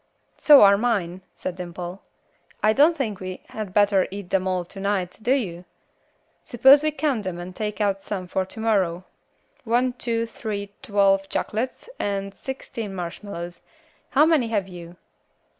"So 0.37 0.61
are 0.63 0.79
mine," 0.79 1.21
said 1.35 1.55
Dimple. 1.55 2.01
"I 2.63 2.73
don't 2.73 2.97
think 2.97 3.19
we 3.19 3.41
had 3.49 3.71
better 3.71 4.07
eat 4.09 4.31
them 4.31 4.47
all 4.47 4.65
to 4.65 4.79
night, 4.79 5.19
do 5.21 5.31
you? 5.35 5.63
Suppose 6.41 6.81
we 6.81 6.89
count 6.89 7.23
them 7.23 7.37
and 7.37 7.55
take 7.55 7.79
out 7.79 8.01
some 8.01 8.27
for 8.27 8.43
to 8.43 8.59
morrow. 8.59 9.03
One, 9.63 9.93
two, 9.93 10.25
three, 10.25 10.71
twelve 10.81 11.29
chocolates, 11.29 11.87
and 11.99 12.33
sixteen 12.33 12.95
marshmallows. 12.95 13.61
How 14.09 14.25
many 14.25 14.47
have 14.47 14.67
you?" 14.67 14.95